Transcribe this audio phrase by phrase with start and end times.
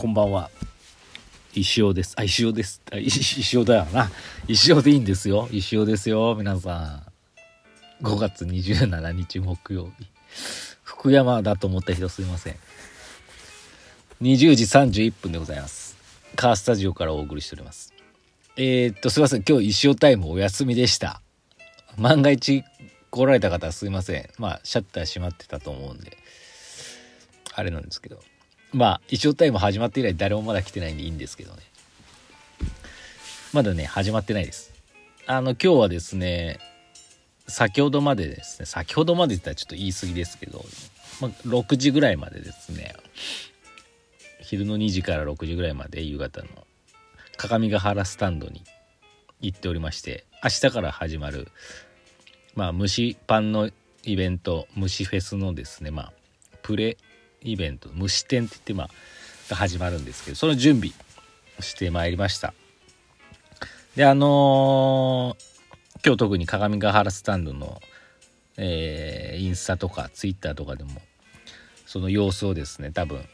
[0.00, 0.50] こんばんは。
[1.52, 2.14] 石尾です。
[2.16, 2.80] あ石尾です。
[2.90, 4.10] あ石尾だよな。
[4.48, 5.46] 石尾でいいんですよ。
[5.52, 7.02] 石尾ですよ皆さ
[8.00, 8.06] ん。
[8.06, 10.06] 5月27日木曜日。
[10.82, 12.56] 福山だと思った人すいません。
[14.22, 15.98] 20時31分でございます。
[16.34, 17.92] カースタジオからお送りしております。
[18.56, 19.44] えー、っとすいません。
[19.46, 21.20] 今日石尾タイムお休みでした。
[21.98, 22.64] 万が一
[23.10, 24.30] 来られた方はすいません。
[24.38, 26.16] まあシャッター閉まってたと思うんで。
[27.52, 28.22] あれなんですけど。
[28.72, 31.62] まあ一応タイム始まって以来誰もまだ来てないんでいいんですけどね。
[33.52, 34.72] まだね始まってないです。
[35.26, 36.58] あの今日はですね
[37.50, 40.64] 先ほどまでですね先ほどまで言ったらちょっと言い過ぎですけど、
[41.20, 42.94] まあ、6時ぐらいまでですね
[44.40, 46.48] 昼の2時から6時ぐらいまで夕方の
[47.36, 48.62] 鏡ヶ原スタンドに
[49.40, 51.48] 行っておりまして明日から始まる
[52.54, 53.70] まあ蒸しパンの
[54.04, 56.12] イベント蒸しフェスのですねまあ
[56.62, 56.96] プレ
[57.42, 58.90] イベント蒸し店って言ってまあ
[59.50, 60.92] が始まるんですけどその準備
[61.60, 62.54] してまいりました。
[63.96, 67.82] であのー、今日特に鏡ヶ原スタンドの、
[68.56, 71.02] えー、インスタとかツイッターとかでも
[71.86, 73.24] その様子をですね多分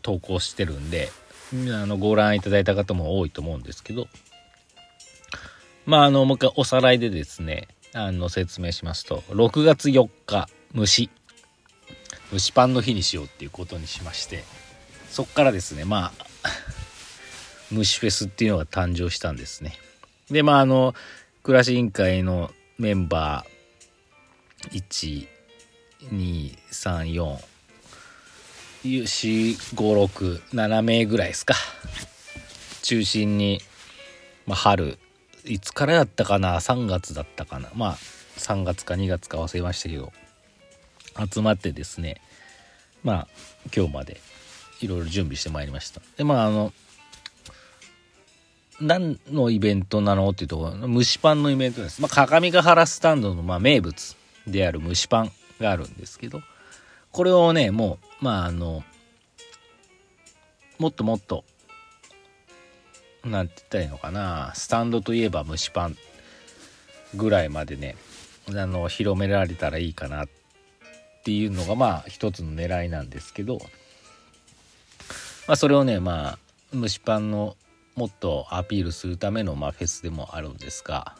[0.00, 1.10] 投稿してるんで
[1.52, 4.08] あのご覧いただいた方も多いと思うんですけど
[5.84, 11.10] まああのもう一回おさらいでですねあの説明しますと6月4日虫
[12.32, 14.44] 蒸しパンの日にしようっていうことにしまして
[15.10, 16.26] そっからですねまあ
[17.74, 19.78] 蒸しフェスっていうのが誕生したんですね。
[20.30, 20.94] でまああの
[21.42, 23.48] 暮らし委員会のメンバー
[28.84, 31.54] 12344567名ぐらいですか。
[32.82, 33.60] 中心に、
[34.46, 34.98] まあ、春
[35.44, 37.68] いつからだったかな？3月だったかな？
[37.74, 37.98] まあ
[38.36, 40.12] 3月か2月か忘れましたけど。
[41.30, 42.20] 集まってですね
[43.02, 43.28] まあ
[43.74, 44.20] 今日まで
[44.80, 46.00] いろいろ準備してまいりました。
[46.16, 46.72] でまああの
[48.80, 56.42] 何のイベントなのっていうところ蒸しパンのイベントです、まあ、鏡ヶ原スタンドのまあ名物である蒸しパンがあるんですけど
[57.10, 58.84] これをねもうまああの
[60.78, 61.44] もっともっと
[63.24, 65.96] なんて言ったらいいのかなスタンドといえば蒸しパン
[67.16, 67.96] ぐらいまでね
[68.48, 70.28] あの広められたらいいかなっ
[71.28, 73.58] っていうのがまあ一つの狙いなんですけど、
[75.46, 76.38] まあ、それをねまあ
[76.72, 77.54] 蒸しパンの
[77.96, 81.16] もっとアピールするための、まあ、フェスでもあるんですが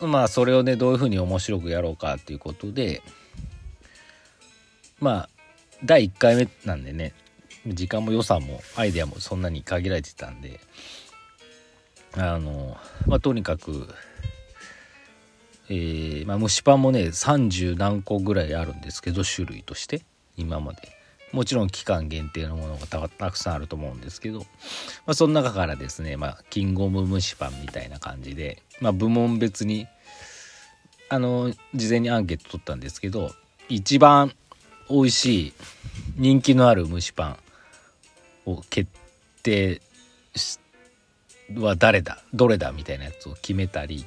[0.00, 3.02] まあそれをねどういうふうに面白くやろうかっていうことで
[5.00, 5.28] まあ
[5.84, 7.14] 第1回目なんでね
[7.66, 10.60] 時間も予算もアイデアもそんなに限られてたんで
[12.16, 12.76] あの
[13.08, 13.88] まあとにかく
[15.70, 20.02] えー、まあ、蒸しパンもね30何個ぐらいあるんですけど種類として
[20.36, 21.00] 今まで。
[21.32, 24.46] もちろん期間限定のものがたくさんあると思うんですけど、ま
[25.12, 29.86] あ、その中からですね、まあ、キングオブ蒸しパンみたいな感じで、まあ、部門別に
[31.08, 33.30] あの事前にアンケート取ったんですけど
[33.68, 34.32] 一番
[34.88, 35.52] 美味しい
[36.16, 37.38] 人気のある蒸しパン
[38.46, 38.90] を決
[39.44, 39.80] 定
[41.56, 44.04] は誰だどれだみたいなやつを決めたり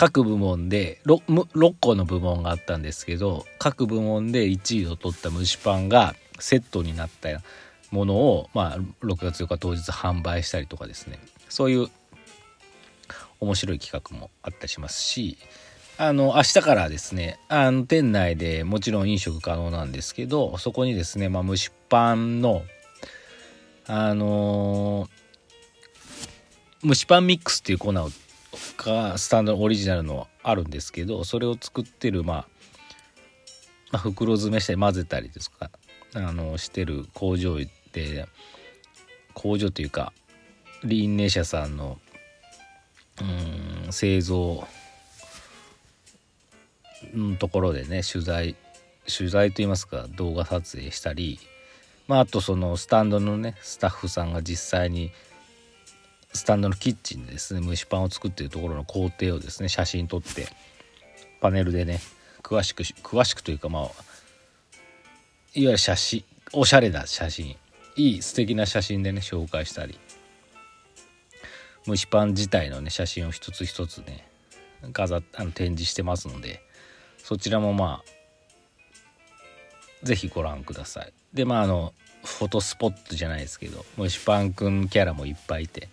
[0.00, 7.28] 各部門で 6, 6個の部門があったんですけど各部門で1位を取った蒸しパンがセットになった
[7.90, 11.18] ものを、まあ、6月4日当日販売したりとかですね。
[11.50, 11.88] そういう
[13.40, 15.36] 面白い企画もあったりしますし
[15.98, 22.62] あの明日からですねあの店内でもちろん飲食可能なんですけどそこにですね、まあ、蒸しパンの
[23.86, 28.10] あのー、蒸しパンミックスっていう粉を
[28.78, 32.46] がスタンドオリジナルのあるんですけどそれを作ってる、まあ、
[33.92, 35.70] まあ、袋詰めして混ぜたりですか
[36.14, 37.58] あのしてる工場
[37.92, 38.26] で
[39.34, 40.12] 工場というか
[40.82, 41.98] リンネ社さんの
[43.20, 44.66] うん製造
[47.14, 48.56] のところでね取材
[49.06, 51.38] 取材といいますか動画撮影したり、
[52.08, 55.10] まあ、あとそのスタンドのねスタッフさんが実際に
[56.32, 60.48] スタンドのキッチンでですね蒸しパンを作ってるところの工程をですね写真撮って
[61.40, 62.00] パネルでね
[62.42, 63.90] 詳しく詳しくというかまあいわ
[65.54, 67.56] ゆる写真おしゃれな写真
[67.96, 69.98] いい素敵な写真でね紹介したり
[71.86, 74.26] 蒸しパン自体のね写真を一つ一つね
[74.92, 76.62] 飾あの展示してますので
[77.18, 78.20] そちらもまあ
[80.02, 81.12] 是非ご覧ください。
[81.34, 81.92] でまああの
[82.24, 85.88] フォトスポットじゃないですけど蒸しパンくんキャラもいっぱいいて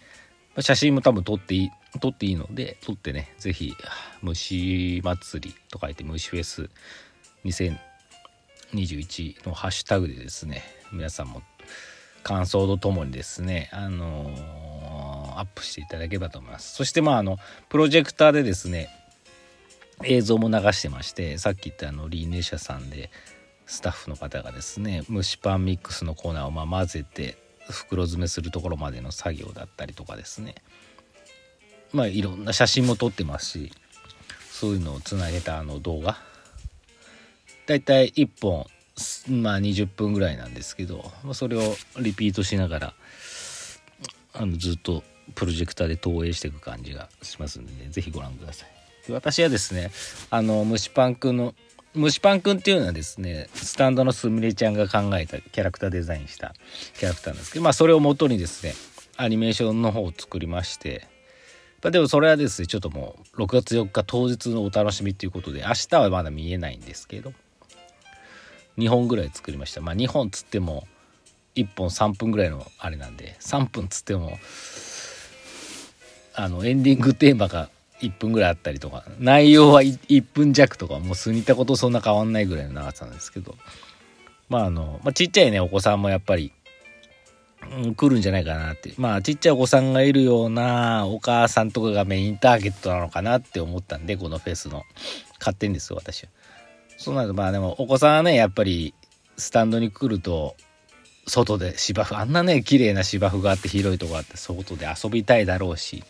[0.60, 3.74] 写真も多分撮っていい撮っていいので撮ってね是非
[4.22, 6.70] 虫祭りと書いて虫フェス
[7.46, 11.42] 2021のハッシュタグでですね皆さんも
[12.24, 16.76] 感想とともにですね、あのー、アップしていただければと思います。
[16.76, 17.38] そしてまああの
[17.70, 18.90] プロジェクターでですね
[20.04, 23.10] 映像も流してましてさっき言ったあのリーネ社さんで
[23.66, 27.38] スタッフの方がですね蒸しパンミックスのコーナーをま混ぜて
[27.70, 30.56] 袋詰めするところまでの作業だったりとかですね
[31.94, 33.72] まあいろんな写真も撮ってますし
[34.52, 36.18] そういうのをつなげたあの動画
[37.66, 38.66] だいたい1本
[39.30, 42.94] まあ20分ぐらいなんですけど、それをリピートしながら
[44.34, 45.04] あのずっと
[45.36, 49.12] プロジェクターで投影していく感じがしますんでね是非ご覧ください。
[49.12, 49.92] 私はですね
[50.30, 51.54] あの虫パンくんの
[51.98, 56.54] 虫パンくんっていうのはですねスタンドのすみれちゃんが考えたキャラクターデザインした
[56.98, 58.74] キャラクターなんですけどまあそれをもとにですね
[59.18, 61.08] アニメーションの方を作りまして
[61.84, 67.34] まあ、でもそれはですねちょっともう6月4日当日のお楽しみっていうことで明日はまだ見えないんですけど
[68.78, 69.82] 2本ぐらい作りました。
[69.82, 70.88] まあ2本つっても
[71.56, 74.38] 1本3分ぐらいのあれなんで3分つっても
[76.36, 77.70] あのエンディングテーマが
[78.02, 83.56] 1分ぐらいあったりとか内容は 1, 分弱とかもう過ぎたことそんな変わんないぐらいの長さなんですけど
[84.50, 86.52] まああの、まあ、ちっちゃいねお子さんもやっぱり
[87.76, 88.94] うん、来るんじゃないかなって。
[88.98, 94.84] まあ、ちっちゃいお子さんがいるようなお母さんとかがメインターゲットなのかなって思ったんで、このフェスの。
[95.40, 96.30] 買ってんですよ、私は。
[96.98, 98.94] そうなると、まあでも、お子さんはね、やっぱり、
[99.38, 100.56] スタンドに来ると、
[101.28, 106.04] 外で芝生、あんなね、綺麗な芝生があって広いとこあって、外で遊びたいだろうし、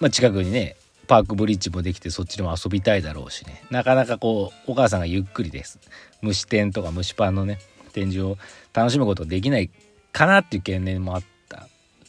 [0.00, 0.76] まあ近くにね、
[1.06, 3.62] パークブリッジもできてそっちでも遊びたいだろうしね。
[3.70, 5.78] なかなかこう、お母さんがゆっくりです。
[6.22, 7.58] 虫店とか虫パンのね、
[7.96, 8.36] 展示を
[8.74, 9.70] 楽しむことできない
[10.12, 11.66] かなっていう懸念もあった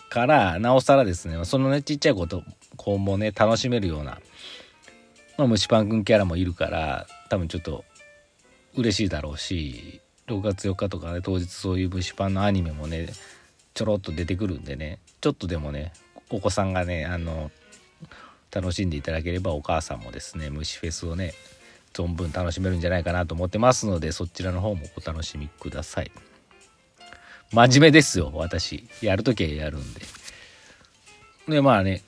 [0.09, 2.43] からなおさらですねそのねちっちゃい子と
[2.75, 4.19] 子もね楽しめるような、
[5.37, 7.85] まあ、虫パンくんキャラもいるから多分ちょっと
[8.75, 13.07] 嬉しいだろうし6月4日とかね当日そういう虫パンのアニメもね
[13.73, 15.93] ちょろっと出てくるんでねちょっとでもね
[16.29, 17.49] お子さんがねあの
[18.51, 21.33] 楽しんでいただければお母さんもですね虫フェスをね
[21.93, 26.11] 存分楽しめるんじゃないかなと思ってますのでそちらの方もお楽しみください。
[27.51, 28.89] 真面目ですよ、私。
[29.01, 30.01] やるときはやるんで。
[31.47, 32.03] で、まあね、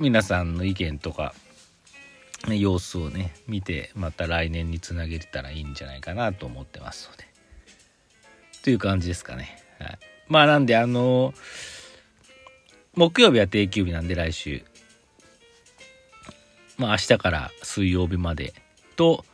[0.00, 1.32] 皆さんの意見とか、
[2.48, 7.24] 様子をね、見て、また来年につなげれたらいいんじゃないかなと思ってますので。
[8.64, 9.62] という感じですかね。
[9.78, 9.98] はい。
[10.26, 11.34] まあなんで、あの
[12.96, 14.64] 木曜日は定休日なんで来週。
[16.78, 18.54] まあ明日から水曜日まで
[18.96, 19.24] と、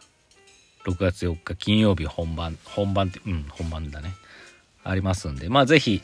[0.84, 4.12] 6月4日金曜日本番、本番って、うん、本番だね。
[4.84, 6.02] ありますんで、まあぜひ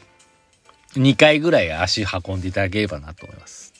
[0.94, 3.72] 2回ぐらい足運んでいただければなと思います。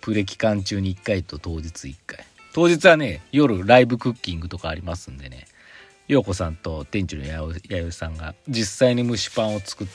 [0.00, 2.24] プレ期間中に1回と当日1回。
[2.52, 5.46] 当日はね、夜ライブクッキングとかありますんでね、
[6.08, 9.92] 陽子さんと店長の弥生さんが実際に蒸しパンを作って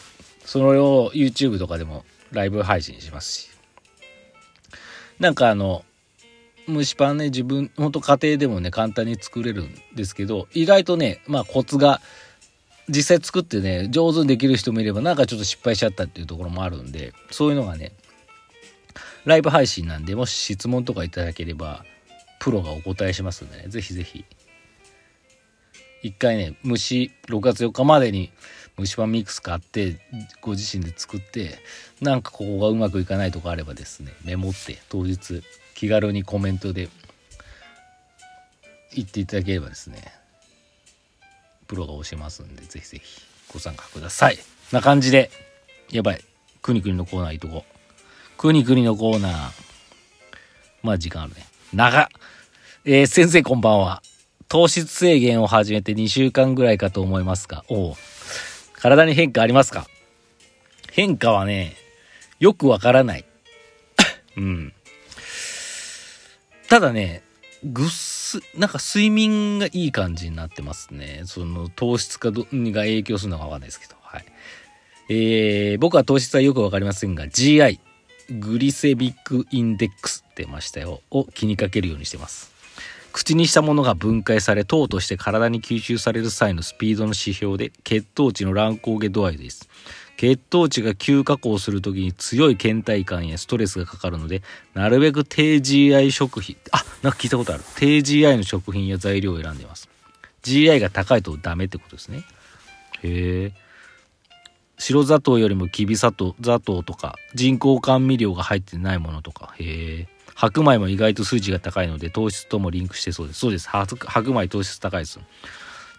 [0.50, 3.50] それを YouTube とかでもライブ配信しますし。
[5.20, 5.86] なんかあの、
[6.74, 12.02] 蒸しパンね、自分、ほんと家庭でもね、簡単に作れるんですけど、意外とね、まあコツが
[12.88, 17.94] 実際作ってね、上手にできる人もいれば、なんかちょっと失敗しちゃったっていうところもあるんで、そういうのがね、
[19.26, 21.84] ライブ配信なんで、もし質問とかいただければ、
[22.40, 24.26] プロがお答えしますんでね、ぜひぜひ。
[26.02, 28.32] 一回ね、虫、6月4日までに
[28.80, 29.98] 虫歯ミックス買って、
[30.42, 31.60] ご自身で作って、
[32.02, 35.44] なんかここがうまくいかないとかあればですね、メモって当日
[35.76, 36.90] 気軽にコメントで
[38.94, 40.14] 言っていただければですね、
[41.68, 43.22] プロが教えますんで、ぜひぜひ
[43.54, 44.38] ご参加ください。
[44.72, 45.30] な感じで、
[45.92, 46.22] やばい。
[46.62, 47.66] くにくにのコーナーいいとこ。
[48.38, 49.52] くにくにのコーナー。
[50.84, 51.46] まあ時間あるね。
[51.74, 52.10] 長
[52.86, 54.02] えー、先生こんばんは。
[54.48, 57.98] 糖質制限を始めて2週間ぐらいかと思いますが、おお。
[58.82, 59.88] 体に変化ありますか？
[60.92, 61.76] 変化はね、
[62.40, 63.26] よくわからない。
[64.38, 64.74] うん。
[66.68, 67.24] ただね、
[67.64, 71.24] ぐっす、なんか睡眠がいい感じになってますね。
[71.26, 73.96] その糖質かど、が影響するのかわかんないですけど。
[74.02, 74.26] はい。
[75.10, 77.80] えー、僕は糖質はよくわかりませんが、GI、
[78.30, 82.52] グリセビックインデックスってましたよ、を気にかけるようにしてます。
[83.12, 89.70] 口にしたものが分解され糖として体に吸収される際のスピードの指標で血糖値の乱高下度合いです
[90.20, 94.42] 血糖値が急下降するときに強い倦怠感やストレスがかかるので、
[94.74, 97.64] なるべく低 GI 食品、あ、なんか聞いたことある。
[97.78, 99.88] 低 GI の食品や材料を選んでます。
[100.44, 102.26] GI が高いとダメってことですね。
[103.02, 103.52] へえ。
[104.78, 110.08] 白砂糖よりもきび砂糖、砂糖とか、人工甘味料が入ってないものとか、へえ。
[110.40, 113.40] 白米も意外と数値が高いので糖質ともリンクしてそうです。
[113.40, 113.68] そうです。
[113.68, 115.20] 白米糖質高いです。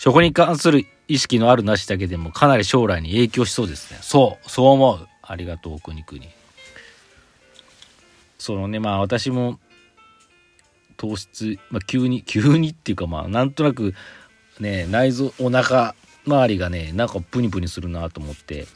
[0.00, 6.30] 食に関する意識のあるなしだけでもかなり将来に影響しそうですねそうそう思うありがとうくにくに
[8.38, 9.59] そのねまあ私も
[10.97, 13.94] 糖質、まあ、急に 急にっていうかまあなんとなく
[14.59, 15.94] ね内臓お腹
[16.26, 18.66] 周りがねなんかプニプニするなと思って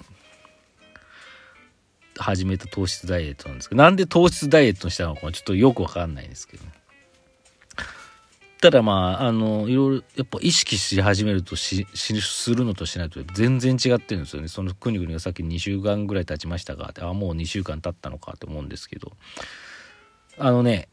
[2.18, 6.64] 始めた糖質ダイエットなんですけどなんで糖質ダイエットにしたのかちょっとよくわかんないんですけど。
[8.60, 14.48] ただまああのいろいろやっぱ意識し始めるとししするのとしないと全然違ってるんですよね。
[14.48, 19.12] その国々がさっき2週間ぐらい経ちましたがあもう2週間経ったのかと思うんですけど。
[20.38, 20.88] あのね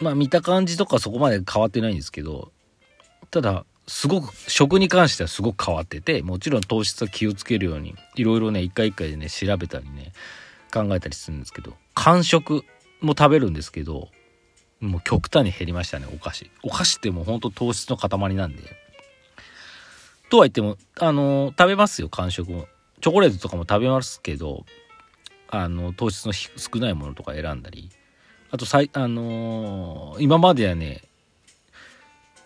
[0.00, 2.52] まあ見た感じとかそこまで変わってないんですけど
[3.30, 10.12] ただすごく食に関してはすごく変わっててもちろん糖質は気をつけるようにいろいろね一回一回でね調べたりね
[10.72, 12.64] 考えたりするんですけど間食
[13.00, 14.08] も食べるんですけど
[14.82, 16.50] もう極端に減りましたねお菓子。
[16.62, 18.62] お菓子ってもうほんと糖質の塊なんで。
[20.28, 22.66] とは言ってもあの食べますよ間食も。
[23.00, 24.64] チョコレートとかも食べますけど
[25.48, 27.90] あの糖質の少ないものとか選んだり。
[28.50, 31.02] あとさいあのー、今まではね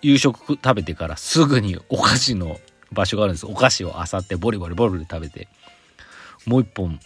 [0.03, 2.59] 夕食食べてからすぐにお菓子の
[2.93, 3.47] 場所があるんです。
[3.47, 5.49] お菓子をあさってボリボリボリボリ食べて。
[6.47, 7.00] もう一本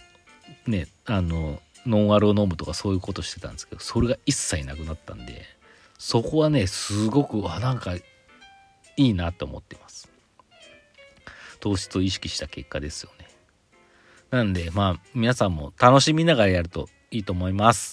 [0.67, 5.45] ねあのノンアルを飲むとかそういうことしてたんですけどそれが一切なくなったんで
[5.97, 8.03] そこはねすごくあなんかい
[8.97, 10.09] いなと思ってます。
[11.59, 13.27] 糖質を意識した結果ですよね。
[14.31, 17.89] なんでまあ皆さんも楽しみながらやるといいと思います。